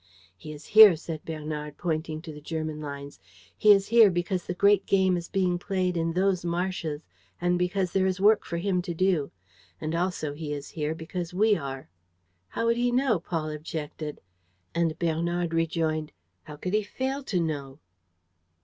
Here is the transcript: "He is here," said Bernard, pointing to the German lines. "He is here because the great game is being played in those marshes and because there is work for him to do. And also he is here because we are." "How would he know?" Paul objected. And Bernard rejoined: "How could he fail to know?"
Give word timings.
"He 0.35 0.51
is 0.51 0.65
here," 0.65 0.95
said 0.95 1.25
Bernard, 1.25 1.77
pointing 1.77 2.23
to 2.23 2.33
the 2.33 2.41
German 2.41 2.81
lines. 2.81 3.19
"He 3.55 3.71
is 3.71 3.89
here 3.89 4.09
because 4.09 4.45
the 4.47 4.55
great 4.55 4.87
game 4.87 5.15
is 5.15 5.27
being 5.29 5.59
played 5.59 5.95
in 5.95 6.13
those 6.13 6.43
marshes 6.43 7.05
and 7.39 7.59
because 7.59 7.91
there 7.91 8.07
is 8.07 8.19
work 8.19 8.43
for 8.43 8.57
him 8.57 8.81
to 8.81 8.95
do. 8.95 9.29
And 9.79 9.93
also 9.93 10.33
he 10.33 10.53
is 10.53 10.69
here 10.69 10.95
because 10.95 11.35
we 11.35 11.55
are." 11.55 11.87
"How 12.47 12.65
would 12.65 12.77
he 12.77 12.91
know?" 12.91 13.19
Paul 13.19 13.51
objected. 13.51 14.21
And 14.73 14.97
Bernard 14.97 15.53
rejoined: 15.53 16.13
"How 16.45 16.55
could 16.55 16.73
he 16.73 16.81
fail 16.81 17.21
to 17.25 17.39
know?" 17.39 17.77